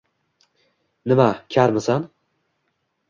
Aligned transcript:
“Nima 1.13 1.29
karmisan?” 1.57 2.11